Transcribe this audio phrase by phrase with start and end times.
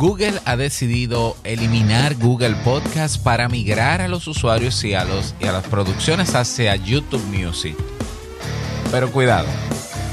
[0.00, 5.44] Google ha decidido eliminar Google Podcast para migrar a los usuarios y a, los, y
[5.44, 7.76] a las producciones hacia YouTube Music.
[8.90, 9.46] Pero cuidado,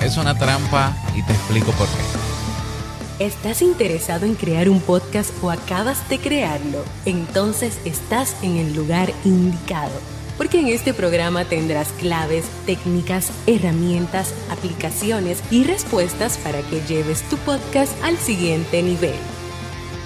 [0.02, 3.24] es una trampa y te explico por qué.
[3.26, 6.84] ¿Estás interesado en crear un podcast o acabas de crearlo?
[7.06, 10.02] Entonces estás en el lugar indicado,
[10.38, 17.38] porque en este programa tendrás claves, técnicas, herramientas, aplicaciones y respuestas para que lleves tu
[17.38, 19.16] podcast al siguiente nivel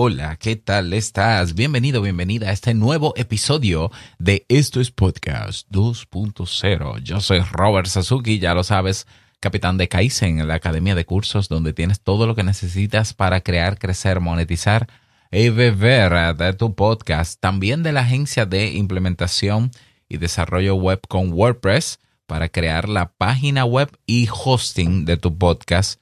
[0.00, 1.56] Hola, ¿qué tal estás?
[1.56, 3.90] Bienvenido, bienvenida a este nuevo episodio
[4.20, 7.02] de Esto es Podcast 2.0.
[7.02, 9.08] Yo soy Robert Sasuki, ya lo sabes,
[9.40, 13.76] capitán de Kaizen, la academia de cursos donde tienes todo lo que necesitas para crear,
[13.76, 14.86] crecer, monetizar
[15.32, 17.40] y beber de tu podcast.
[17.40, 19.72] También de la agencia de implementación
[20.08, 26.00] y desarrollo web con WordPress para crear la página web y hosting de tu podcast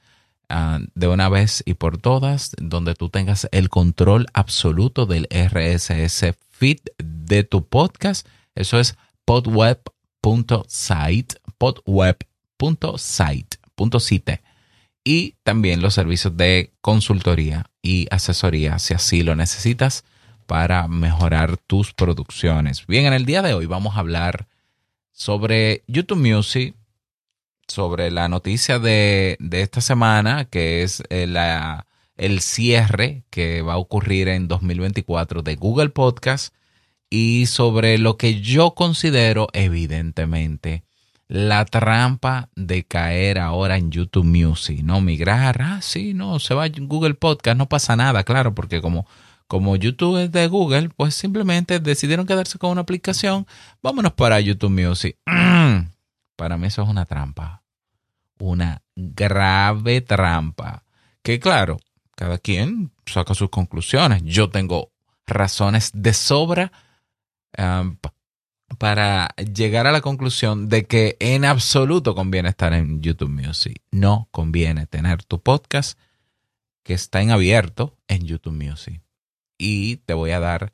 [0.49, 6.37] Ah, de una vez y por todas, donde tú tengas el control absoluto del RSS
[6.51, 8.25] feed de tu podcast.
[8.55, 8.95] Eso es
[9.25, 14.41] podweb.site, podweb.site.site.
[15.03, 20.05] Y también los servicios de consultoría y asesoría, si así lo necesitas,
[20.45, 22.87] para mejorar tus producciones.
[22.87, 24.47] Bien, en el día de hoy vamos a hablar
[25.11, 26.76] sobre YouTube Music,
[27.67, 33.77] sobre la noticia de, esta semana, que es eh, la, el cierre que va a
[33.77, 36.53] ocurrir en 2024 de Google Podcast
[37.09, 40.83] y sobre lo que yo considero evidentemente
[41.27, 45.01] la trampa de caer ahora en YouTube Music, ¿no?
[45.01, 49.05] Migrar, ah, sí, no, se va a Google Podcast, no pasa nada, claro, porque como,
[49.47, 53.45] como YouTube es de Google, pues simplemente decidieron quedarse con una aplicación,
[53.81, 55.17] vámonos para YouTube Music.
[56.37, 57.63] Para mí eso es una trampa.
[58.39, 60.83] Una grave trampa.
[61.21, 61.77] Que claro,
[62.15, 64.23] cada quien saca sus conclusiones.
[64.23, 64.91] Yo tengo
[65.25, 66.71] razones de sobra
[67.57, 67.97] um,
[68.77, 73.81] para llegar a la conclusión de que en absoluto conviene estar en YouTube Music.
[73.91, 75.99] No conviene tener tu podcast
[76.83, 79.01] que está en abierto en YouTube Music.
[79.57, 80.71] Y te voy a dar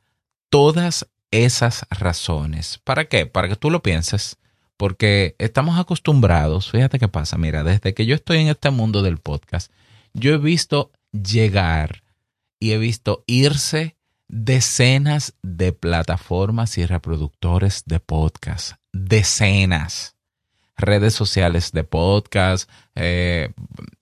[0.50, 2.80] todas esas razones.
[2.84, 3.26] ¿Para qué?
[3.26, 4.38] Para que tú lo pienses
[4.78, 9.18] porque estamos acostumbrados, fíjate qué pasa, mira, desde que yo estoy en este mundo del
[9.18, 9.72] podcast,
[10.14, 12.04] yo he visto llegar
[12.60, 13.96] y he visto irse
[14.28, 20.16] decenas de plataformas y reproductores de podcast, decenas
[20.78, 23.52] redes sociales de podcast, eh,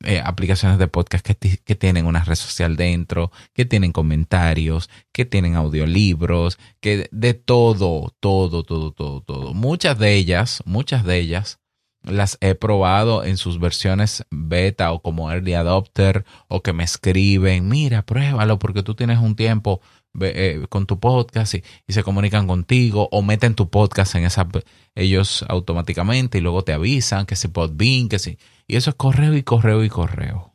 [0.04, 5.26] eh, aplicaciones de podcast que, que, tienen una red social dentro, que tienen comentarios, que
[5.26, 9.54] tienen audiolibros, que de todo, todo, todo, todo, todo.
[9.54, 11.62] Muchas de ellas, muchas de ellas
[12.04, 17.68] las he probado en sus versiones beta o como early adopter o que me escriben,
[17.68, 19.82] mira, pruébalo porque tú tienes un tiempo
[20.20, 24.48] eh, con tu podcast y, se comunican contigo o meten tu podcast en esa
[24.96, 28.38] ellos automáticamente y luego te avisan que se Podbean, que sí.
[28.68, 30.54] Y eso es correo y correo y correo.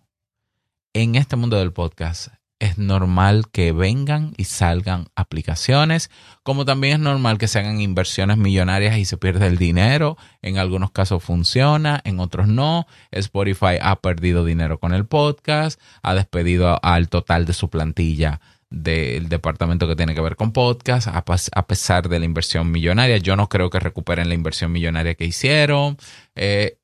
[0.93, 2.29] En este mundo del podcast
[2.59, 6.11] es normal que vengan y salgan aplicaciones,
[6.43, 10.17] como también es normal que se hagan inversiones millonarias y se pierde el dinero.
[10.41, 12.87] En algunos casos funciona, en otros no.
[13.11, 18.41] Spotify ha perdido dinero con el podcast, ha despedido al total de su plantilla
[18.71, 23.17] del departamento que tiene que ver con podcast, a, pesar de la inversión millonaria.
[23.19, 25.97] Yo no creo que recuperen la inversión millonaria que hicieron.
[26.35, 26.79] Eh,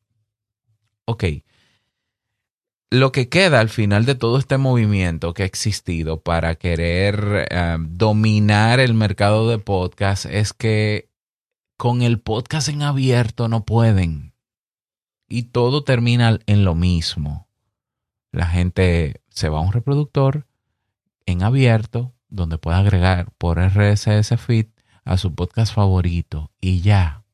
[1.07, 1.25] ok.
[2.91, 7.77] Lo que queda al final de todo este movimiento que ha existido para querer eh,
[7.81, 11.09] dominar el mercado de podcast es que
[11.79, 14.35] con el podcast en abierto no pueden.
[15.27, 17.49] Y todo termina en lo mismo.
[18.31, 20.47] La gente se va a un reproductor,
[21.27, 24.67] en abierto donde pueda agregar por RSS feed
[25.05, 27.25] a su podcast favorito y ya.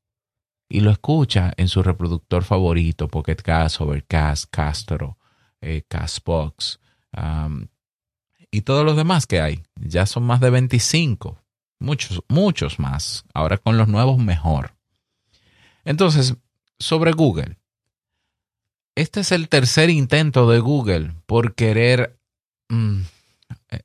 [0.69, 5.19] Y lo escucha en su reproductor favorito, Pocket Cast, Overcast, Castro,
[5.61, 6.81] eh, Castbox
[8.51, 9.63] y todos los demás que hay.
[9.77, 11.39] Ya son más de 25.
[11.81, 13.25] Muchos, muchos más.
[13.35, 14.75] Ahora con los nuevos mejor.
[15.85, 16.37] Entonces,
[16.79, 17.59] sobre Google.
[18.95, 22.19] Este es el tercer intento de Google por querer...
[22.69, 23.03] Mm,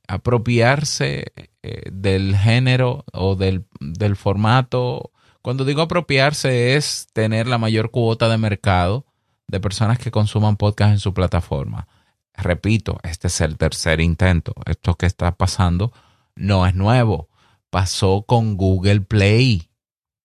[0.08, 1.32] apropiarse
[1.62, 5.12] eh, del género o del, del, formato.
[5.42, 9.06] Cuando digo apropiarse es tener la mayor cuota de mercado
[9.46, 11.86] de personas que consuman podcast en su plataforma.
[12.34, 14.54] Repito, este es el tercer intento.
[14.66, 15.92] Esto que está pasando
[16.34, 17.28] no es nuevo.
[17.70, 19.70] Pasó con Google Play.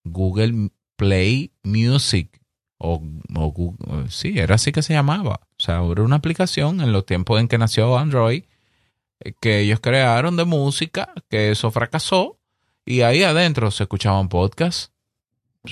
[0.04, 2.42] Google Play Music.
[2.78, 3.04] O,
[4.08, 5.42] sí, era así que se llamaba.
[5.52, 8.44] O sea, era una aplicación en los tiempos en que nació Android
[9.40, 12.38] que ellos crearon de música, que eso fracasó.
[12.86, 14.92] Y ahí adentro se escuchaban podcasts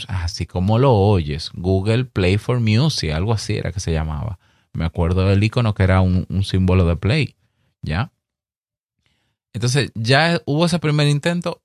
[0.07, 4.39] así como lo oyes, Google Play for Music, algo así era que se llamaba.
[4.73, 7.35] Me acuerdo del icono que era un, símbolo de Play,
[7.81, 8.11] ¿ya?
[9.53, 11.63] Entonces ya hubo ese primer intento,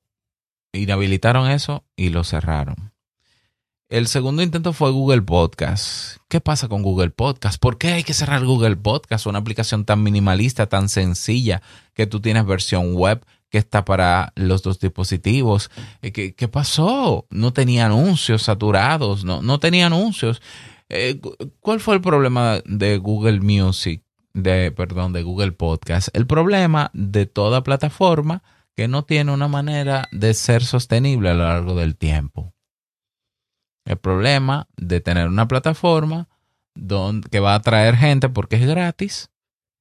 [0.72, 2.91] inhabilitaron eso y lo cerraron.
[3.92, 6.16] El segundo intento fue Google Podcast.
[6.28, 7.60] ¿Qué pasa con Google Podcast?
[7.60, 9.26] ¿Por qué hay que cerrar Google Podcast?
[9.26, 11.60] Una aplicación tan minimalista, tan sencilla,
[11.92, 15.70] que tú tienes versión web, que está para los dos dispositivos.
[16.00, 17.26] Eh, ¿Qué, pasó?
[17.28, 20.40] No tenía anuncios saturados, no, no tenía anuncios.
[20.88, 21.20] Eh,
[21.60, 24.02] ¿Cuál fue el problema de Google Music?
[24.32, 26.08] De, perdón, de Google Podcast.
[26.14, 28.42] El problema de toda plataforma
[28.74, 32.54] que no tiene una manera de ser sostenible a lo largo del tiempo.
[33.84, 36.28] El problema de tener una plataforma
[36.74, 39.30] donde, que va a atraer gente porque es gratis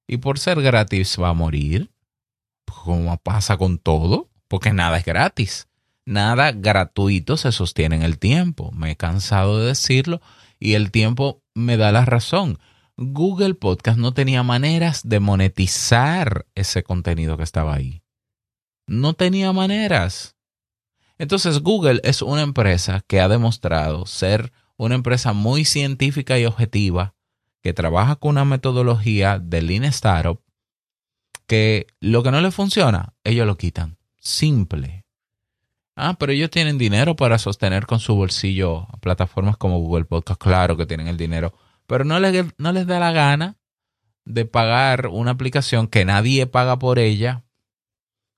[0.08, 1.92] y por ser gratis va a morir
[2.66, 5.68] como pasa con todo, porque nada es gratis.
[6.06, 8.72] Nada gratuito se sostiene en el tiempo.
[8.72, 10.20] Me he cansado de decirlo
[10.60, 12.58] y el tiempo me da la razón.
[12.98, 18.04] Google Podcast no tenía maneras de monetizar ese contenido que estaba ahí.
[18.88, 20.36] No tenía maneras.
[21.22, 27.14] Entonces Google es una empresa que ha demostrado ser una empresa muy científica y objetiva,
[27.62, 30.42] que trabaja con una metodología de Lean Startup
[31.46, 34.00] que lo que no les funciona, ellos lo quitan.
[34.20, 35.06] Simple.
[35.96, 40.42] Ah, pero ellos tienen dinero para sostener con su bolsillo plataformas como Google Podcast.
[40.42, 41.54] Claro que tienen el dinero,
[41.86, 43.58] pero no les, no les da la gana
[44.26, 47.44] de pagar una aplicación que nadie paga por ella,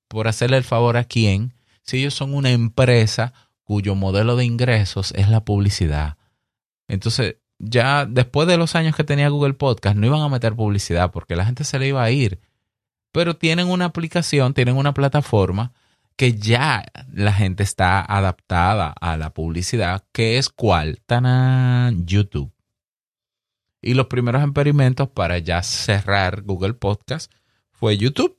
[0.10, 1.53] por hacerle el favor a quién,
[1.84, 3.34] si ellos son una empresa
[3.64, 6.18] cuyo modelo de ingresos es la publicidad.
[6.88, 11.12] Entonces, ya después de los años que tenía Google Podcast, no iban a meter publicidad
[11.12, 12.42] porque la gente se le iba a ir
[13.14, 15.72] pero tienen una aplicación, tienen una plataforma
[16.18, 16.84] que ya
[17.14, 21.00] la gente está adaptada a la publicidad, que es cuál?
[21.06, 22.52] Tan YouTube.
[23.82, 27.32] Y los primeros experimentos para ya cerrar Google Podcast
[27.72, 28.36] fue YouTube.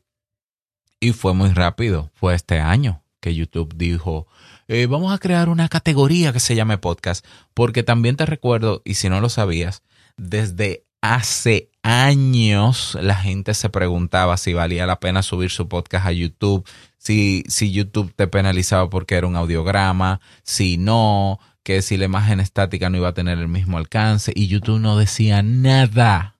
[0.98, 4.26] Y fue muy rápido, fue este año que YouTube dijo,
[4.68, 7.24] eh, vamos a crear una categoría que se llame podcast,
[7.54, 9.82] porque también te recuerdo, y si no lo sabías,
[10.18, 16.12] desde hace años la gente se preguntaba si valía la pena subir su podcast a
[16.12, 16.68] YouTube,
[16.98, 22.40] si, si YouTube te penalizaba porque era un audiograma, si no, que si la imagen
[22.40, 26.36] estática no iba a tener el mismo alcance y YouTube no decía nada.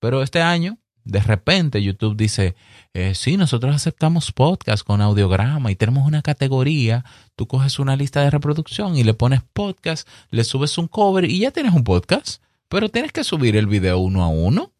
[0.00, 2.54] Pero este año, de repente YouTube dice,
[2.94, 7.04] eh, sí, nosotros aceptamos podcast con audiograma y tenemos una categoría,
[7.36, 11.40] tú coges una lista de reproducción y le pones podcast, le subes un cover y
[11.40, 12.42] ya tienes un podcast.
[12.68, 14.72] Pero tienes que subir el video uno a uno.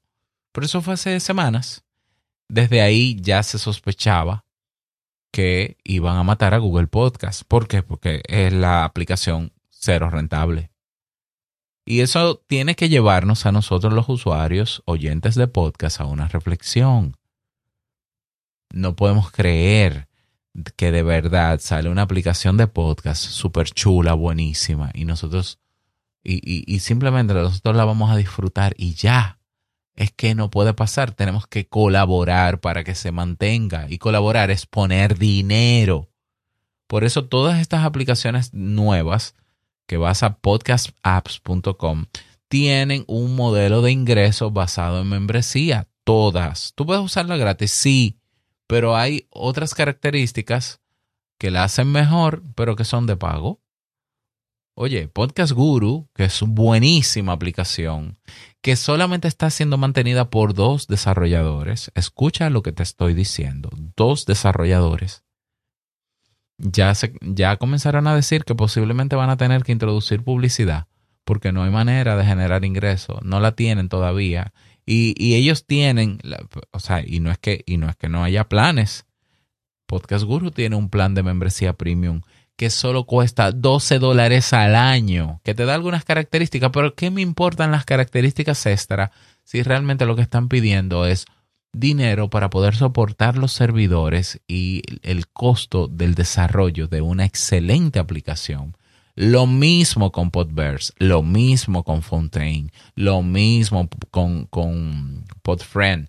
[0.53, 1.85] Por eso fue hace semanas.
[2.49, 4.45] Desde ahí ya se sospechaba
[5.31, 7.43] que iban a matar a Google Podcast.
[7.47, 7.83] ¿Por qué?
[7.83, 10.74] Porque es la aplicación cero rentable.
[11.85, 17.17] Y eso tiene que llevarnos a nosotros los usuarios, oyentes de podcast, a una reflexión.
[18.73, 20.09] No podemos creer
[20.77, 25.59] que de verdad sale una aplicación de podcast súper chula, buenísima, y nosotros
[26.25, 29.39] y, simplemente nosotros la vamos a disfrutar y ya.
[29.95, 34.67] Es que no puede pasar, tenemos que colaborar para que se mantenga y colaborar es
[34.67, 36.09] poner dinero.
[36.89, 39.37] Por eso todas estas aplicaciones nuevas
[39.87, 42.07] que vas a podcastapps.com
[42.49, 45.89] tienen un modelo de ingreso basado en membresía.
[46.05, 46.73] Todas.
[46.77, 48.21] Tú puedes usarla gratis, sí,
[48.69, 50.81] pero hay otras características
[51.39, 53.61] que la hacen mejor, pero que son de pago.
[54.77, 58.19] Oye, Podcast Guru, que es una buenísima aplicación,
[58.61, 61.91] que solamente está siendo mantenida por dos desarrolladores.
[61.97, 63.71] Escucha lo que te estoy diciendo.
[63.97, 65.24] Dos desarrolladores.
[66.59, 70.87] Ya, ya comenzaron a decir que posiblemente van a tener que introducir publicidad
[71.25, 73.23] porque no hay manera de generar ingresos.
[73.23, 74.53] No la tienen todavía.
[74.87, 76.19] Y, y ellos tienen,
[76.71, 79.07] o sea, y no, es que, y no es que no haya planes.
[79.87, 82.21] Podcast Guru tiene un plan de membresía premium
[82.57, 87.21] que solo cuesta 12 dólares al año, que te da algunas características, pero ¿qué me
[87.21, 89.11] importan las características extra
[89.43, 91.27] si realmente lo que están pidiendo es
[91.75, 98.77] dinero para poder soportar los servidores y el costo del desarrollo de una excelente aplicación?
[99.17, 106.09] Lo mismo con Podverse, lo mismo con Fontaine, lo mismo con, con Podfriend.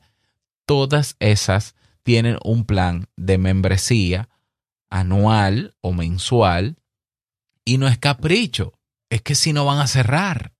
[0.65, 4.29] Todas esas tienen un plan de membresía
[4.89, 6.77] anual o mensual
[7.63, 8.73] y no es capricho,
[9.09, 10.53] es que si no van a cerrar.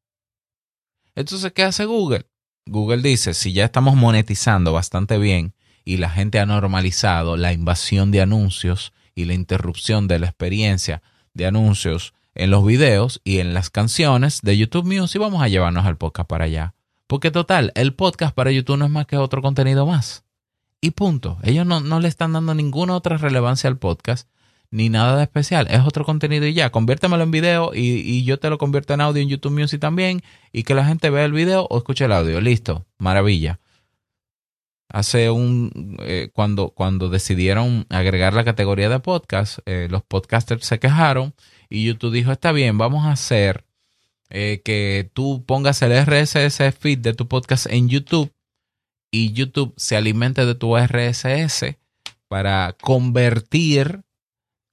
[1.15, 2.27] Entonces, ¿qué hace Google?
[2.67, 5.53] Google dice, si ya estamos monetizando bastante bien
[5.83, 11.03] y la gente ha normalizado la invasión de anuncios y la interrupción de la experiencia
[11.35, 15.85] de anuncios en los videos y en las canciones de YouTube Music, vamos a llevarnos
[15.85, 16.73] al podcast para allá.
[17.05, 20.23] Porque total, el podcast para YouTube no es más que otro contenido más.
[20.81, 21.37] Y punto.
[21.43, 24.27] Ellos no, no le están dando ninguna otra relevancia al podcast
[24.71, 25.67] ni nada de especial.
[25.69, 26.71] Es otro contenido y ya.
[26.71, 30.63] Conviértemelo en video y, yo te lo convierto en audio en YouTube Music también y
[30.63, 32.41] que la gente vea el video o escuche el audio.
[32.41, 32.85] Listo.
[32.97, 33.59] Maravilla.
[34.89, 35.97] Hace un.
[36.01, 41.33] Eh, cuando, cuando decidieron agregar la categoría de podcast, eh, los podcasters se quejaron
[41.69, 43.65] y YouTube dijo: Está bien, vamos a hacer
[44.29, 48.31] eh, que tú pongas el RSS feed de tu podcast en YouTube
[49.11, 51.77] y YouTube se alimente de tu RSS
[52.27, 54.04] para convertir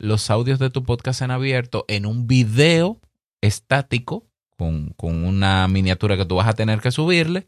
[0.03, 3.01] los audios de tu podcast en abierto en un video
[3.41, 7.47] estático con, una miniatura que tú vas a tener que subirle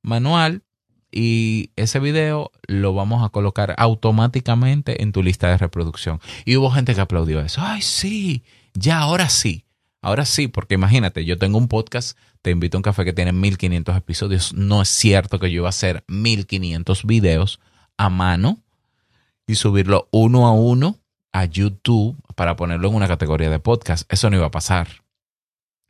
[0.00, 0.62] manual
[1.10, 6.18] y ese video lo vamos a colocar automáticamente en tu lista de reproducción.
[6.46, 7.60] Y hubo gente que aplaudió eso.
[7.62, 9.66] Ay, sí, ya, ahora sí.
[10.00, 13.32] Ahora sí, porque imagínate, yo tengo un podcast, te invito a un café que tiene
[13.32, 14.54] 1500 episodios.
[14.54, 17.60] No es cierto que yo iba a hacer 1500 videos
[17.98, 18.62] a mano
[19.46, 21.01] y subirlo uno a uno
[21.32, 24.10] a YouTube para ponerlo en una categoría de podcast.
[24.12, 25.02] Eso no iba a pasar.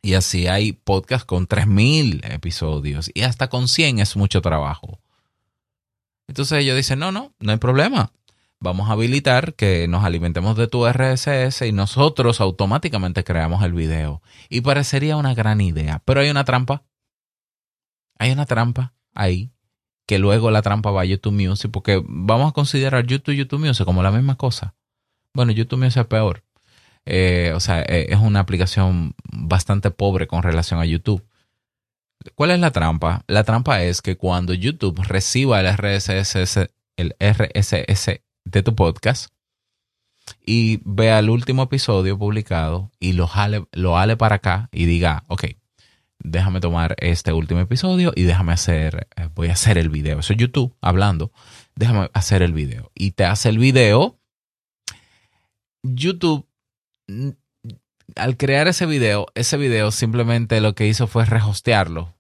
[0.03, 5.01] Y así hay podcast con 3.000 episodios y hasta con 100 es mucho trabajo.
[6.27, 8.13] Entonces ellos dicen, no, no, no hay problema.
[8.59, 14.23] Vamos a habilitar que nos alimentemos de tu RSS y nosotros automáticamente creamos el video.
[14.49, 16.85] Y parecería una gran idea, pero hay una trampa.
[18.19, 19.51] Hay una trampa ahí,
[20.07, 23.67] que luego la trampa va a YouTube Music, porque vamos a considerar YouTube y YouTube
[23.67, 24.75] Music como la misma cosa.
[25.35, 26.45] Bueno, YouTube es peor.
[27.05, 31.25] Eh, o sea, eh, es una aplicación bastante pobre con relación a YouTube.
[32.35, 33.25] ¿Cuál es la trampa?
[33.27, 39.33] La trampa es que cuando YouTube reciba el RSS, el RSS de tu podcast
[40.45, 45.45] y vea el último episodio publicado y lo jale, lo para acá y diga, ok,
[46.21, 50.21] déjame tomar este último episodio y déjame hacer, eh, voy a hacer el video.
[50.21, 51.33] Eso es YouTube hablando,
[51.75, 52.93] déjame hacer el video.
[52.95, 54.19] Y te hace el video
[55.83, 56.47] YouTube,
[58.17, 62.15] al crear ese video, ese video simplemente lo que hizo fue rehostearlo.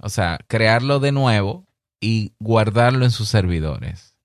[0.00, 1.66] O sea, crearlo de nuevo
[2.00, 4.16] y guardarlo en sus servidores.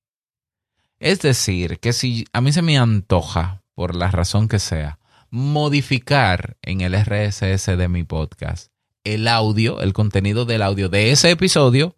[0.99, 6.57] Es decir, que si a mí se me antoja, por la razón que sea, modificar
[6.61, 11.95] en el RSS de mi podcast el audio, el contenido del audio de ese episodio,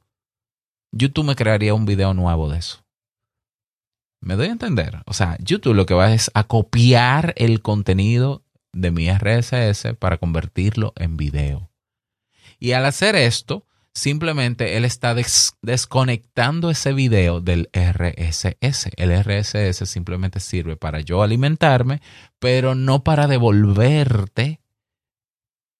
[0.92, 2.85] YouTube me crearía un video nuevo de eso.
[4.22, 5.04] Me doy a entender.
[5.06, 8.44] O sea, YouTube lo que va es a copiar el contenido
[8.74, 11.72] de mi RSS para convertirlo en video.
[12.60, 15.16] Y al hacer esto, simplemente él está
[15.62, 18.90] desconectando ese video del RSS.
[18.98, 22.02] El RSS simplemente sirve para yo alimentarme,
[22.40, 24.60] pero no para devolverte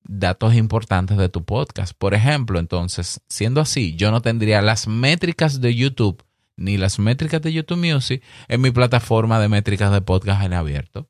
[0.04, 1.94] datos importantes de tu podcast.
[1.98, 6.24] Por ejemplo, entonces, siendo así, yo no tendría las métricas de YouTube
[6.58, 11.10] ni las métricas de YouTube Music en mi plataforma de métricas de podcast en abierto.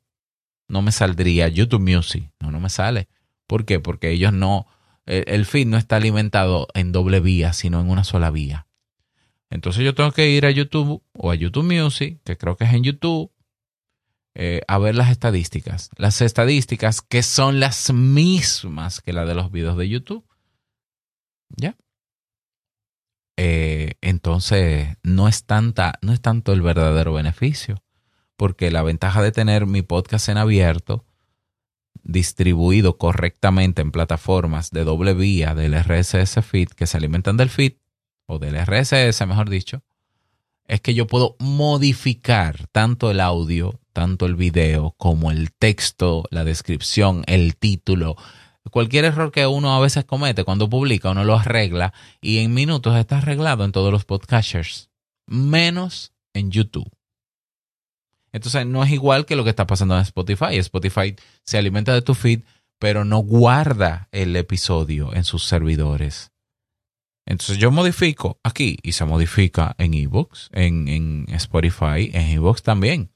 [0.68, 2.30] No me saldría YouTube Music.
[2.40, 3.08] No, no me sale.
[3.46, 3.78] ¿Por qué?
[3.78, 4.66] Porque ellos no,
[5.06, 8.66] el, feed no está alimentado en doble vía, sino en una sola vía.
[9.50, 12.72] Entonces yo tengo que ir a YouTube o a YouTube Music, que creo que es
[12.72, 13.30] en YouTube,
[14.34, 15.90] eh, a ver las estadísticas.
[15.96, 20.26] Las estadísticas que son las mismas que las de los videos de YouTube.
[21.56, 21.76] ¿Ya?
[23.36, 27.82] Eh, entonces no es, tanta, no es tanto el verdadero beneficio,
[28.36, 31.04] porque la ventaja de tener mi podcast en abierto,
[32.02, 37.74] distribuido correctamente en plataformas de doble vía del RSS feed que se alimentan del feed,
[38.26, 39.82] o del RSS, mejor dicho,
[40.66, 46.44] es que yo puedo modificar tanto el audio, tanto el video, como el texto, la
[46.44, 48.16] descripción, el título,
[48.70, 52.96] Cualquier error que uno a veces comete cuando publica, uno lo arregla y en minutos
[52.96, 54.90] está arreglado en todos los podcasters,
[55.26, 56.90] menos en YouTube.
[58.32, 60.56] Entonces no es igual que lo que está pasando en Spotify.
[60.58, 62.42] Spotify se alimenta de tu feed,
[62.78, 66.32] pero no guarda el episodio en sus servidores.
[67.24, 73.10] Entonces yo modifico aquí y se modifica en ebooks, en, en Spotify, en ebooks también.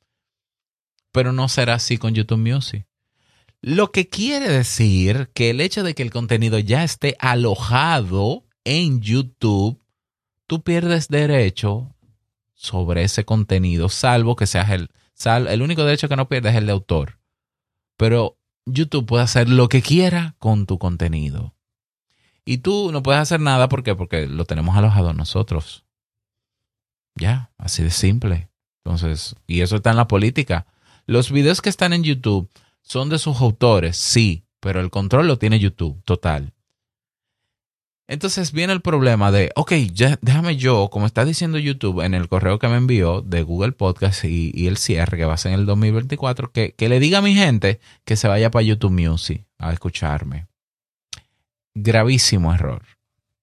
[1.13, 2.90] Pero no será así con YouTube Music.
[3.63, 9.01] Lo que quiere decir que el hecho de que el contenido ya esté alojado en
[9.03, 9.83] YouTube,
[10.47, 11.95] tú pierdes derecho
[12.55, 14.91] sobre ese contenido, salvo que seas el,
[15.49, 17.19] el único derecho que no pierdes es el de autor.
[17.97, 21.55] Pero YouTube puede hacer lo que quiera con tu contenido.
[22.45, 25.85] Y tú no puedes hacer nada ¿por porque lo tenemos alojado nosotros.
[27.15, 28.49] Ya, así de simple.
[28.85, 30.67] Entonces, y eso está en la política.
[31.07, 32.51] Los videos que están en YouTube
[32.83, 36.53] son de sus autores, sí, pero el control lo tiene YouTube, total.
[38.11, 42.29] Entonces viene el problema de, ok, ya, déjame yo, como está diciendo YouTube en el
[42.29, 45.61] correo que me envió de Google Podcast y, el cierre que va a ser en
[45.61, 49.47] el 2024, que, que le diga a mi gente que se vaya para YouTube Music
[49.59, 50.49] a escucharme.
[51.75, 52.83] Gravísimo error.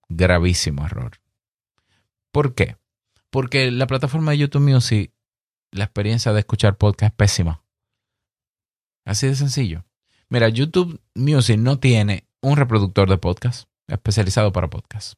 [0.10, 1.12] Gravísimo error.
[2.34, 2.75] ¿Por qué?
[3.29, 5.13] Porque la plataforma de YouTube Music,
[5.72, 7.63] la experiencia de escuchar podcast es pésima.
[9.07, 9.85] Así de sencillo.
[10.27, 15.13] Mira, YouTube Music no tiene un reproductor de podcast especializado para podcast.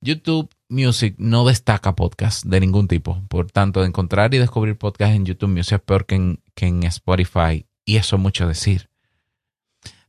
[0.00, 3.22] YouTube Music no destaca podcast de ningún tipo.
[3.28, 6.84] Por tanto, encontrar y descubrir podcast en YouTube Music es peor que en, que en
[6.84, 7.66] Spotify.
[7.84, 8.88] Y eso es mucho decir.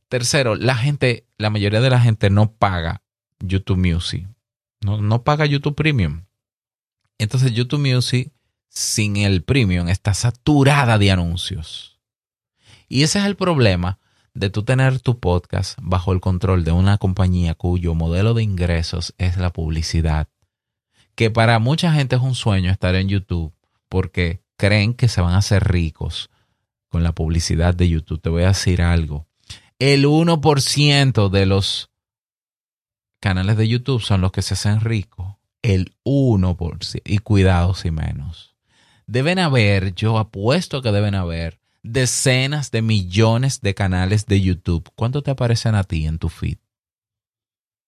[0.08, 3.04] Tercero, la gente, la mayoría de la gente no paga
[3.40, 4.26] YouTube Music.
[4.80, 6.24] No, no paga YouTube Premium.
[7.18, 8.32] Entonces YouTube Music
[8.70, 11.91] sin el Premium está saturada de anuncios.
[12.92, 14.00] Y ese es el problema
[14.34, 19.16] de tú tener tu podcast bajo el control de una compañía cuyo modelo de ingresos
[19.18, 20.28] es la publicidad.
[21.16, 23.54] Que para mucha gente es un sueño estar en YouTube
[23.88, 26.30] porque creen que se van a hacer ricos
[26.90, 28.22] con la publicidad de YouTube.
[28.22, 29.26] Te voy a decir algo.
[29.80, 31.92] El 1% de los
[33.22, 35.38] canales de YouTube son los que se hacen ricos.
[35.62, 37.02] El 1%.
[37.06, 38.54] Y cuidado si menos.
[39.08, 44.90] Deben haber, yo apuesto que deben haber decenas de millones de canales de YouTube.
[44.96, 46.58] ¿Cuánto te aparecen a ti en tu feed?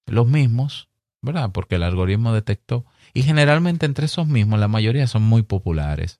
[0.07, 0.89] Los mismos,
[1.21, 1.51] ¿verdad?
[1.51, 2.85] Porque el algoritmo detectó.
[3.13, 6.19] Y generalmente entre esos mismos, la mayoría son muy populares.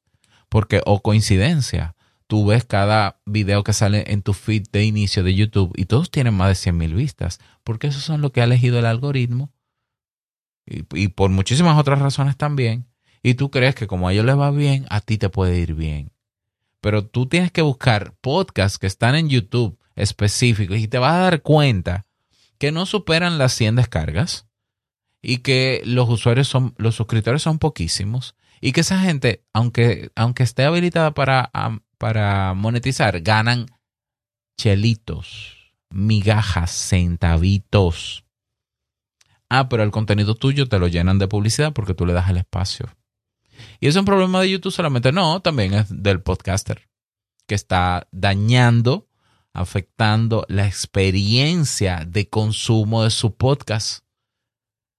[0.49, 1.95] Porque, o coincidencia,
[2.27, 6.11] tú ves cada video que sale en tu feed de inicio de YouTube y todos
[6.11, 7.39] tienen más de 100 mil vistas.
[7.63, 9.51] Porque esos son lo que ha elegido el algoritmo.
[10.65, 12.85] Y, y por muchísimas otras razones también.
[13.23, 15.73] Y tú crees que como a ellos les va bien, a ti te puede ir
[15.73, 16.12] bien
[16.83, 21.19] pero tú tienes que buscar podcasts que están en YouTube específicos y te vas a
[21.19, 22.05] dar cuenta
[22.57, 24.47] que no superan las 100 descargas
[25.21, 30.43] y que los usuarios son, los suscriptores son poquísimos y que esa gente, aunque, aunque
[30.43, 31.51] esté habilitada para,
[31.97, 33.67] para monetizar, ganan
[34.57, 38.25] chelitos, migajas, centavitos.
[39.47, 42.35] Ah, pero el contenido tuyo te lo llenan de publicidad porque tú le das el
[42.35, 42.89] espacio.
[43.79, 46.87] Y es un problema de YouTube solamente, no, también es del podcaster,
[47.47, 49.07] que está dañando,
[49.53, 54.03] afectando la experiencia de consumo de su podcast.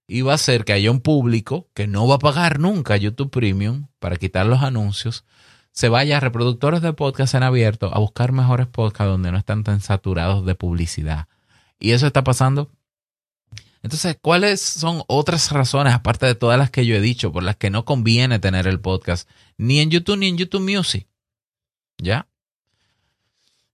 [0.06, 3.30] Y va a hacer que haya un público que no va a pagar nunca YouTube
[3.30, 5.24] Premium para quitar los anuncios,
[5.72, 9.64] se vaya a reproductores de podcast en abierto a buscar mejores podcasts donde no están
[9.64, 11.26] tan saturados de publicidad.
[11.80, 12.70] Y eso está pasando
[13.84, 17.56] entonces, ¿cuáles son otras razones, aparte de todas las que yo he dicho, por las
[17.56, 21.06] que no conviene tener el podcast ni en YouTube ni en YouTube Music?
[21.98, 22.26] ¿Ya?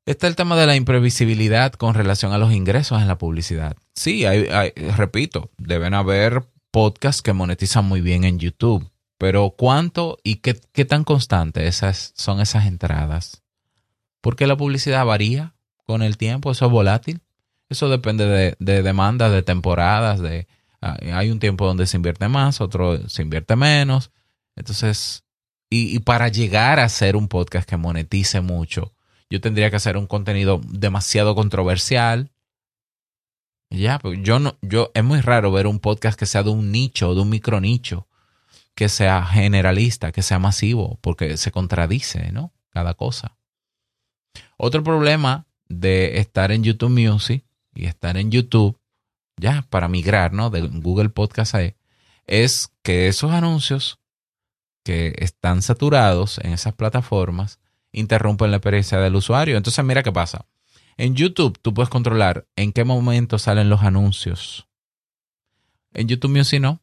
[0.07, 3.77] Está el tema de la imprevisibilidad con relación a los ingresos en la publicidad.
[3.95, 6.43] Sí, hay, repito, deben haber
[6.73, 12.41] podcasts que monetizan muy bien en YouTube, pero ¿cuánto y qué, qué tan constante son
[12.41, 13.45] esas entradas?
[14.21, 15.55] Porque la publicidad varía
[15.87, 17.21] con el tiempo, eso es volátil.
[17.71, 20.49] Eso depende de, de demandas, de temporadas, de
[20.83, 24.11] ah, hay un tiempo donde se invierte más, otro se invierte menos.
[24.57, 25.25] Entonces,
[25.71, 28.93] y, para llegar a hacer un podcast que monetice mucho,
[29.31, 32.33] yo tendría que hacer un contenido demasiado controversial.
[33.71, 36.73] Ya, pues yo no, yo, es muy raro ver un podcast que sea de un
[36.73, 38.09] nicho, de un micro nicho,
[38.75, 42.53] que sea generalista, que sea masivo, porque se contradice, ¿no?
[42.71, 43.37] Cada cosa.
[44.57, 47.45] Otro problema de estar en YouTube Music
[47.81, 48.79] y estar en YouTube,
[49.39, 50.51] ya para migrar, ¿no?
[50.51, 51.75] De Google Podcast a
[52.27, 53.99] es que esos anuncios
[54.85, 57.59] que están saturados en esas plataformas
[57.91, 59.57] interrumpen la experiencia del usuario.
[59.57, 60.47] Entonces, mira qué pasa.
[60.99, 64.69] En YouTube tú puedes controlar en qué momento salen los anuncios.
[65.95, 66.83] En YouTube Music no.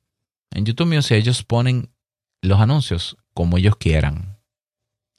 [0.50, 1.92] En YouTube Music ellos ponen
[2.42, 4.40] los anuncios como ellos quieran.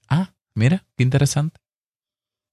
[0.08, 1.60] Ah, mira, qué interesante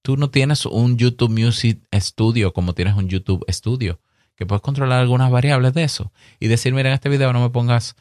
[0.06, 3.98] tú no tienes un YouTube Music Studio como tienes un YouTube Studio,
[4.36, 7.50] que puedes controlar algunas variables de eso y decir, mira, en este video no me
[7.50, 7.96] pongas,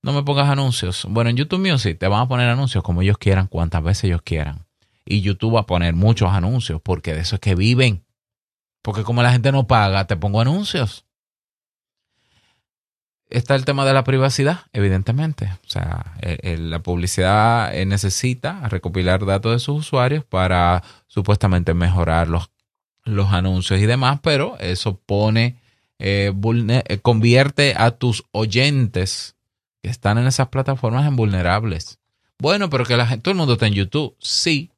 [0.00, 1.04] no me pongas anuncios.
[1.10, 4.22] Bueno, en YouTube Music te van a poner anuncios como ellos quieran, cuantas veces ellos
[4.22, 4.66] quieran.
[5.04, 8.04] Y YouTube va a poner muchos anuncios porque de eso es que viven.
[8.80, 11.06] Porque como la gente no paga, te pongo anuncios.
[13.30, 15.52] Está el tema de la privacidad, evidentemente.
[15.66, 22.50] O sea, la publicidad eh, necesita recopilar datos de sus usuarios para supuestamente mejorar los,
[23.04, 25.56] los anuncios y demás, pero eso pone,
[25.98, 29.36] eh, eh, convierte a tus oyentes
[29.82, 31.98] que están en esas plataformas en vulnerables.
[32.38, 34.70] Bueno, pero que la gente, todo el mundo está en YouTube, sí,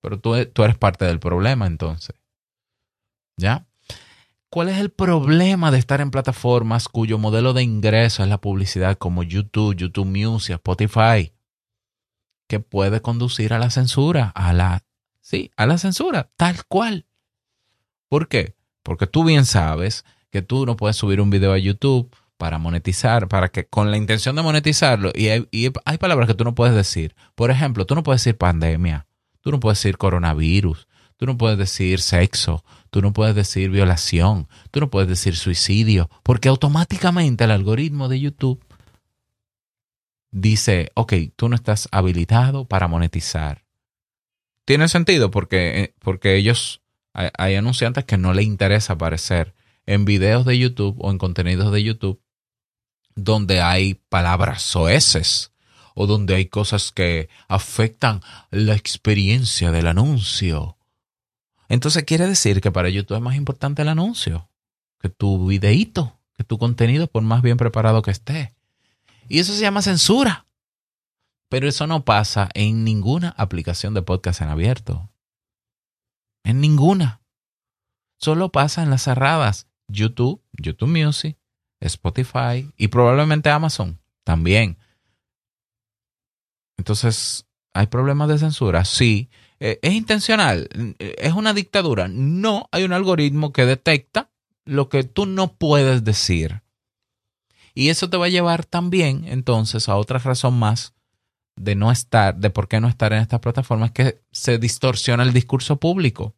[0.00, 2.14] pero tú, tú eres parte del problema entonces.
[3.36, 3.66] ¿Ya?
[4.50, 8.96] ¿Cuál es el problema de estar en plataformas cuyo modelo de ingreso es la publicidad
[8.96, 11.34] como YouTube, YouTube Music, Spotify?
[12.46, 14.84] Que puede conducir a la censura, a la,
[15.20, 17.04] sí, a la censura, tal cual.
[18.08, 18.56] ¿Por qué?
[18.82, 23.28] Porque tú bien sabes que tú no puedes subir un video a YouTube para monetizar,
[23.28, 26.54] para que con la intención de monetizarlo, y hay, y hay palabras que tú no
[26.54, 27.14] puedes decir.
[27.34, 29.06] Por ejemplo, tú no puedes decir pandemia,
[29.42, 34.46] tú no puedes decir coronavirus, Tú no puedes decir sexo, tú no puedes decir violación,
[34.70, 38.64] tú no puedes decir suicidio, porque automáticamente el algoritmo de YouTube
[40.30, 43.64] dice, ok, tú no estás habilitado para monetizar.
[44.64, 49.54] Tiene sentido porque, eh, porque ellos, hay, hay anunciantes que no le interesa aparecer
[49.86, 52.22] en videos de YouTube o en contenidos de YouTube
[53.16, 55.50] donde hay palabras soeces
[55.96, 58.20] o donde hay cosas que afectan
[58.52, 60.77] la experiencia del anuncio
[61.68, 64.48] entonces quiere decir que para YouTube es más importante el anuncio
[65.00, 68.54] que tu videíto, que tu contenido, por más bien preparado que esté.
[69.28, 70.46] Y eso se llama censura.
[71.48, 75.10] Pero eso no pasa en ninguna aplicación de podcast en abierto.
[76.44, 77.22] En ninguna.
[78.18, 79.66] Solo pasa en las cerradas.
[79.88, 81.38] YouTube, YouTube Music,
[81.80, 84.76] Spotify y probablemente Amazon también.
[86.76, 87.47] Entonces,
[87.78, 88.84] ¿hay problemas de censura?
[88.84, 89.28] Sí.
[89.60, 90.68] Eh, ¿Es intencional?
[90.98, 92.08] ¿Es una dictadura?
[92.08, 94.30] No, hay un algoritmo que detecta
[94.64, 96.62] lo que tú no puedes decir.
[97.74, 100.94] Y eso te va a llevar también entonces a otra razón más
[101.56, 105.32] de no estar, de por qué no estar en estas plataformas, que se distorsiona el
[105.32, 106.34] discurso público.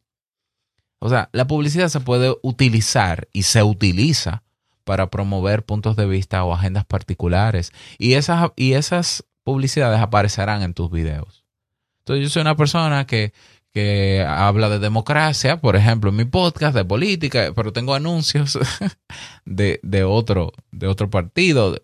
[0.98, 4.42] O sea, la publicidad se puede utilizar y se utiliza
[4.84, 7.72] para promover puntos de vista o agendas particulares.
[7.98, 11.44] Y esas, y esas publicidades aparecerán en tus videos.
[12.00, 13.32] Entonces yo soy una persona que,
[13.72, 18.58] que habla de democracia, por ejemplo, en mi podcast de política, pero tengo anuncios
[19.44, 21.76] de, de, otro, de otro partido.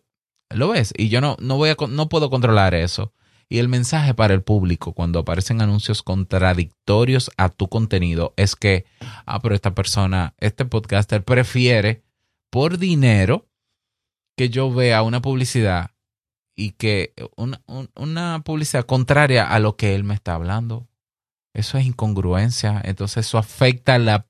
[0.51, 0.93] ¿Lo ves?
[0.97, 3.13] Y yo no, no, voy a, no puedo controlar eso.
[3.49, 8.87] Y el mensaje para el público cuando aparecen anuncios contradictorios a tu contenido es que,
[9.25, 12.03] ah, pero esta persona, este podcaster prefiere
[12.51, 13.47] por dinero
[14.37, 15.93] que yo vea una publicidad
[16.57, 20.89] y que una, publicidad contraria a lo que él me está hablando,
[21.53, 22.81] eso es incongruencia.
[22.83, 24.27] Entonces eso afecta la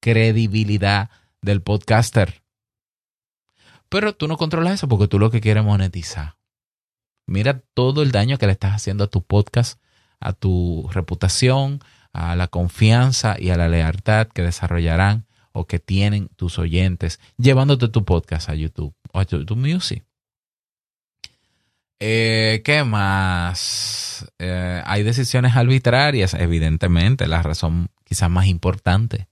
[0.00, 1.10] credibilidad
[1.42, 2.42] del podcaster.
[3.90, 6.36] Pero tú no controlas eso porque tú lo que quieres monetizar.
[7.26, 9.78] Mira todo el daño que le estás haciendo a tu podcast,
[10.20, 11.80] a tu reputación,
[12.14, 17.88] a la confianza y a la lealtad que desarrollarán o que tienen tus oyentes llevándote
[17.88, 20.07] tu podcast a YouTube o a YouTube Music.
[22.00, 24.30] Eh, ¿Qué más?
[24.38, 29.28] Eh, hay decisiones arbitrarias, evidentemente, la razón quizás más importante.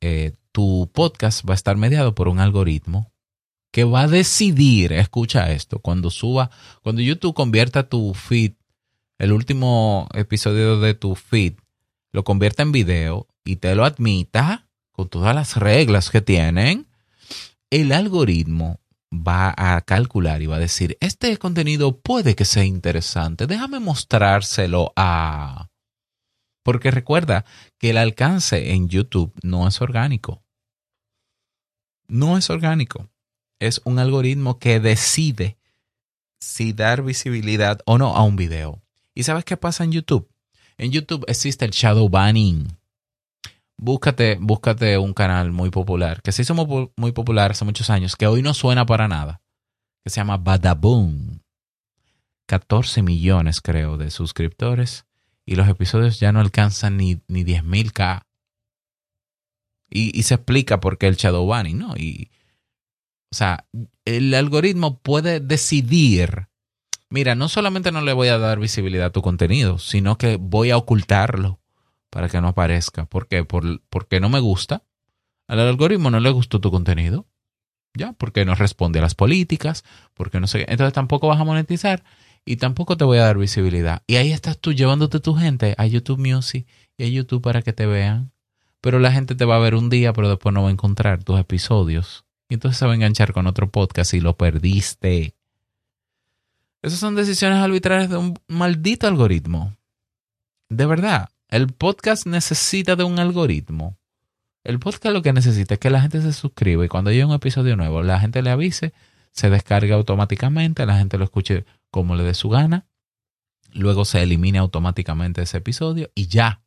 [0.00, 3.12] Eh, tu podcast va a estar mediado por un algoritmo
[3.70, 6.50] que va a decidir, escucha esto, cuando suba,
[6.82, 8.52] cuando YouTube convierta tu feed,
[9.18, 11.54] el último episodio de tu feed,
[12.12, 16.86] lo convierta en video y te lo admita con todas las reglas que tienen,
[17.68, 18.80] el algoritmo
[19.22, 24.92] va a calcular y va a decir, este contenido puede que sea interesante, déjame mostrárselo
[24.96, 25.70] a...
[26.62, 27.44] Porque recuerda
[27.78, 30.42] que el alcance en YouTube no es orgánico.
[32.08, 33.08] No es orgánico.
[33.60, 35.58] Es un algoritmo que decide
[36.40, 38.82] si dar visibilidad o no a un video.
[39.14, 40.28] ¿Y sabes qué pasa en YouTube?
[40.76, 42.76] En YouTube existe el shadow banning
[43.78, 48.26] búscate, búscate un canal muy popular, que se hizo muy, popular hace muchos años, que
[48.26, 49.42] hoy no suena para nada,
[50.04, 51.40] que se llama Badaboom.
[52.48, 55.04] 14 millones, creo, de suscriptores
[55.44, 58.22] y los episodios ya no alcanzan ni, ni 10.000K.
[59.90, 61.96] Y, y, se explica por qué el shadow banning, ¿no?
[61.96, 62.30] Y,
[63.32, 63.66] o sea,
[64.04, 66.48] el algoritmo puede decidir,
[67.10, 70.70] mira, no solamente no le voy a dar visibilidad a tu contenido, sino que voy
[70.70, 71.60] a ocultarlo
[72.10, 73.06] para que no aparezca.
[73.06, 73.44] ¿Por qué?
[73.44, 74.82] Por, porque no me gusta.
[75.48, 77.26] Al algoritmo no le gustó tu contenido.
[77.94, 78.12] ¿Ya?
[78.12, 79.84] Porque no responde a las políticas.
[80.14, 80.66] Porque no sé.
[80.68, 82.04] Entonces tampoco vas a monetizar.
[82.48, 84.02] y tampoco te voy a dar visibilidad.
[84.06, 86.66] Y ahí estás tú llevándote tu gente a YouTube Music
[86.96, 88.32] y a YouTube para que te vean.
[88.80, 91.24] Pero la gente te va a ver un día, pero después no va a encontrar
[91.24, 92.24] tus episodios.
[92.48, 95.34] Y entonces se va a enganchar con otro podcast y lo perdiste.
[96.82, 99.76] Esas son decisiones arbitrarias de un maldito algoritmo.
[100.68, 103.98] De verdad, el podcast necesita de un algoritmo.
[104.64, 107.32] El podcast lo que necesita es que la gente se suscriba y cuando haya un
[107.32, 108.92] episodio nuevo, la gente le avise,
[109.30, 112.86] se descarga automáticamente, la gente lo escuche como le dé su gana.
[113.72, 116.62] Luego se elimina automáticamente ese episodio y ya.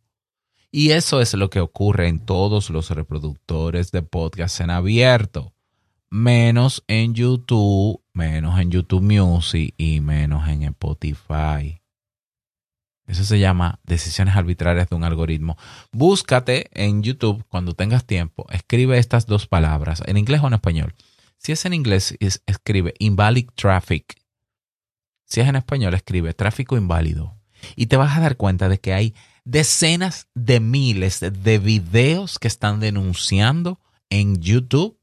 [0.71, 5.53] Y eso es lo que ocurre en todos los reproductores de podcast en abierto
[6.09, 11.78] menos en YouTube, menos en YouTube Music y menos en Spotify.
[13.09, 15.57] Eso se llama decisiones arbitrarias de un algoritmo.
[15.91, 18.45] Búscate en YouTube cuando tengas tiempo.
[18.51, 20.93] Escribe estas dos palabras, en inglés o en español.
[21.39, 24.21] Si es en inglés, escribe invalid traffic.
[25.25, 27.35] Si es en español, escribe tráfico inválido.
[27.75, 32.47] Y te vas a dar cuenta de que hay decenas de miles de videos que
[32.47, 33.79] están denunciando
[34.11, 34.99] en YouTube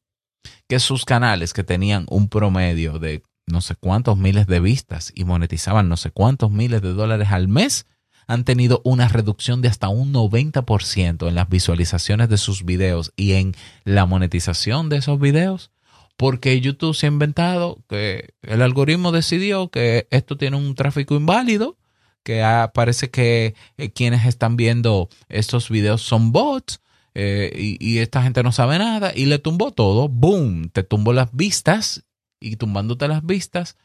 [0.68, 5.24] que sus canales que tenían un promedio de no sé cuántos miles de vistas y
[5.24, 7.86] monetizaban no sé cuántos miles de dólares al mes,
[8.26, 13.32] han tenido una reducción de hasta un 90% en las visualizaciones de sus videos y
[13.32, 15.70] en la monetización de esos videos,
[16.16, 21.76] porque YouTube se ha inventado que el algoritmo decidió que esto tiene un tráfico inválido,
[22.22, 22.42] que
[22.74, 26.80] parece que eh, quienes están viendo estos videos son bots
[27.18, 31.34] eh, y, esta gente no sabe nada y le tumbó todo, boom, te tumbó las
[31.34, 32.04] vistas
[32.40, 33.78] y tumbándote las vistas,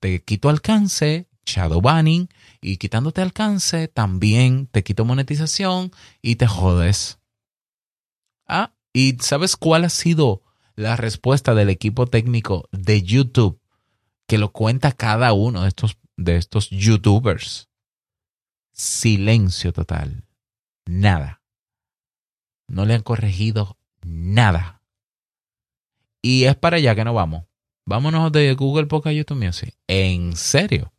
[0.00, 2.28] te quito alcance, shadow banning
[2.60, 5.90] y quitándote alcance también te quito monetización
[6.22, 7.18] y te jodes.
[8.46, 10.42] Ah, y ¿sabes cuál ha sido
[10.76, 13.60] la respuesta del equipo técnico de YouTube
[14.26, 17.68] que lo cuenta cada uno de estos, de estos youtubers?
[18.72, 20.24] Silencio total.
[20.86, 21.42] Nada.
[22.66, 24.82] No le han corregido nada.
[26.22, 27.44] Y es para allá que no vamos.
[27.84, 29.74] Vámonos de Google Podcast YouTube Music.
[29.86, 30.93] En serio.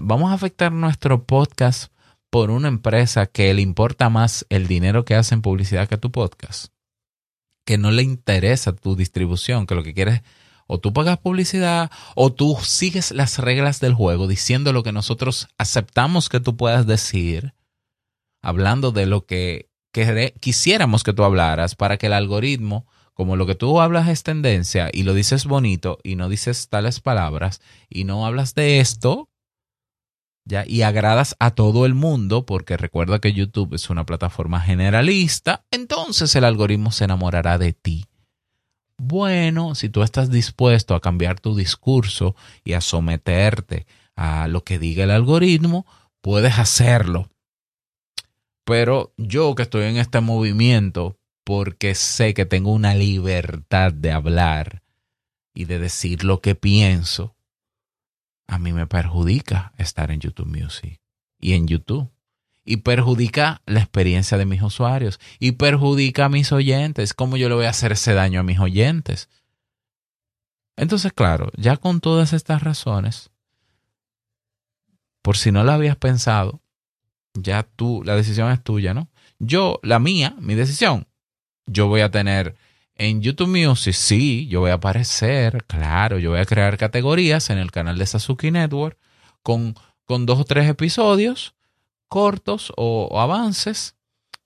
[0.00, 1.92] Vamos a afectar nuestro podcast
[2.30, 6.10] por una empresa que le importa más el dinero que hace en publicidad que tu
[6.10, 6.72] podcast.
[7.64, 10.22] Que no le interesa tu distribución, que lo que quieres
[10.66, 15.48] o tú pagas publicidad o tú sigues las reglas del juego diciendo lo que nosotros
[15.56, 17.54] aceptamos que tú puedas decir,
[18.42, 23.46] hablando de lo que que quisiéramos que tú hablaras para que el algoritmo, como lo
[23.46, 28.04] que tú hablas es tendencia y lo dices bonito y no dices tales palabras y
[28.04, 29.28] no hablas de esto,
[30.66, 36.34] y agradas a todo el mundo, porque recuerda que YouTube es una plataforma generalista, entonces
[36.36, 38.06] el algoritmo se enamorará de ti.
[38.96, 42.34] Bueno, si tú estás dispuesto a cambiar tu discurso
[42.64, 45.86] y a someterte a lo que diga el algoritmo,
[46.20, 47.30] puedes hacerlo.
[48.64, 54.82] Pero yo que estoy en este movimiento, porque sé que tengo una libertad de hablar
[55.54, 57.34] y de decir lo que pienso,
[58.48, 61.00] a mí me perjudica estar en YouTube Music
[61.38, 62.10] y en YouTube.
[62.64, 65.20] Y perjudica la experiencia de mis usuarios.
[65.38, 67.14] Y perjudica a mis oyentes.
[67.14, 69.30] ¿Cómo yo le voy a hacer ese daño a mis oyentes?
[70.76, 73.30] Entonces, claro, ya con todas estas razones,
[75.22, 76.60] por si no lo habías pensado,
[77.34, 79.08] ya tú, la decisión es tuya, ¿no?
[79.38, 81.06] Yo, la mía, mi decisión,
[81.66, 82.56] yo voy a tener
[82.98, 87.58] en YouTube Music, sí, yo voy a aparecer, claro, yo voy a crear categorías en
[87.58, 88.98] el canal de Sasuke Network
[89.42, 91.54] con, con dos o tres episodios
[92.08, 93.96] cortos o, avances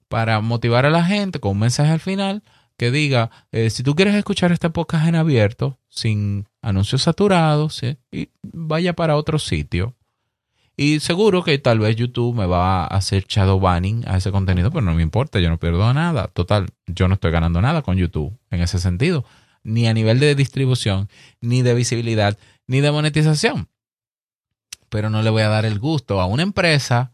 [0.09, 2.43] para motivar a la gente con un mensaje al final
[2.77, 8.31] que diga, eh, si tú quieres escuchar este podcast en abierto, sin anuncios saturados, y
[8.43, 9.95] vaya para otro sitio
[10.83, 14.73] y seguro que tal vez YouTube me va a hacer shadow banning a ese contenido,
[14.73, 16.27] pero no me importa, yo no pierdo nada.
[16.27, 19.25] Total, yo no estoy ganando nada con YouTube en ese sentido,
[19.63, 21.09] ni a nivel de distribución,
[21.41, 23.69] ni de visibilidad, ni de monetización.
[24.89, 27.13] Pero no le voy a dar el gusto a una empresa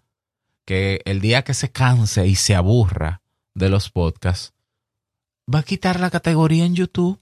[0.65, 3.21] que el día que se canse y se aburra
[3.55, 4.55] de los podcasts,
[5.53, 7.21] va a quitar la categoría en YouTube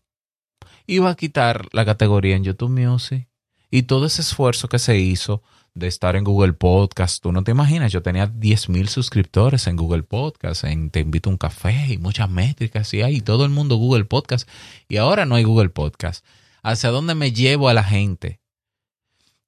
[0.86, 3.26] y va a quitar la categoría en YouTube Music.
[3.68, 5.42] Y todo ese esfuerzo que se hizo
[5.76, 7.22] de estar en Google Podcast.
[7.22, 11.32] Tú no te imaginas, yo tenía 10.000 suscriptores en Google Podcast, en Te invito a
[11.32, 14.48] un café y muchas métricas y hay todo el mundo Google Podcast
[14.88, 16.24] y ahora no hay Google Podcast.
[16.62, 18.40] ¿Hacia dónde me llevo a la gente?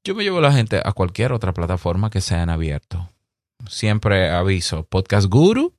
[0.04, 3.10] Yo me llevo a la gente a cualquier otra plataforma que sean abierto.
[3.66, 5.74] Siempre aviso, Podcast Guru,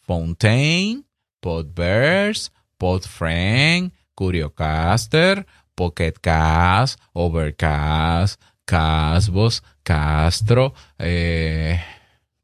[0.00, 1.02] Fontaine,
[1.40, 11.82] Podverse, Podfriend, Curiocaster, Pocketcast, Overcast, Casbos, Castro, eh,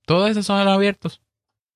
[0.05, 1.21] todas esas son abiertos.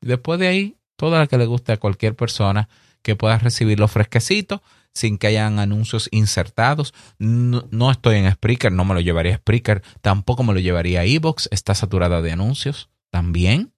[0.00, 2.68] Después de ahí, toda la que le guste a cualquier persona
[3.02, 6.92] que pueda recibirlo fresquecito sin que hayan anuncios insertados.
[7.18, 11.04] No, estoy en Spreaker, no me lo llevaría a Spreaker, tampoco me lo llevaría a
[11.04, 13.72] Evox, está saturada de anuncios también.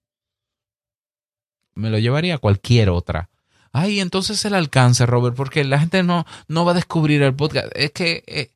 [1.75, 3.29] Me lo llevaría a cualquier otra.
[3.71, 7.67] Ay, entonces el alcance, Robert, porque la gente no, no va a descubrir el podcast.
[7.75, 8.49] Es que eh,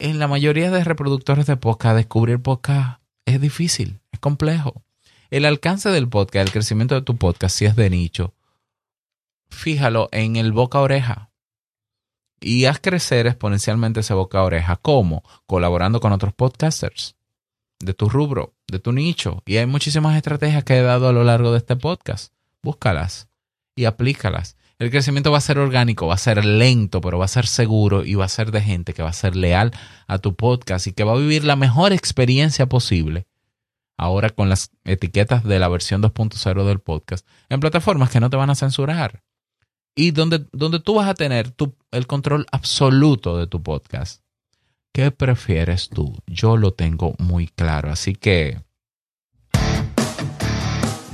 [0.00, 4.82] en la mayoría de reproductores de podcast, descubrir podcast es difícil, es complejo.
[5.30, 8.34] El alcance del podcast, el crecimiento de tu podcast, si es de nicho,
[9.50, 11.30] fíjalo en el boca a oreja.
[12.40, 14.76] Y haz crecer exponencialmente ese boca a oreja.
[14.76, 15.22] ¿Cómo?
[15.46, 17.14] Colaborando con otros podcasters
[17.78, 19.42] de tu rubro, de tu nicho.
[19.44, 22.32] Y hay muchísimas estrategias que he dado a lo largo de este podcast.
[22.62, 23.28] Búscalas
[23.76, 24.56] y aplícalas.
[24.80, 28.02] El crecimiento va a ser orgánico, va a ser lento, pero va a ser seguro
[28.02, 29.72] y va a ser de gente que va a ser leal
[30.06, 33.26] a tu podcast y que va a vivir la mejor experiencia posible
[33.98, 38.38] ahora con las etiquetas de la versión 2.0 del podcast en plataformas que no te
[38.38, 39.22] van a censurar
[39.94, 41.54] y donde, donde tú vas a tener
[41.90, 44.22] el control absoluto de tu podcast.
[44.94, 46.16] ¿Qué prefieres tú?
[46.26, 48.62] Yo lo tengo muy claro, así que...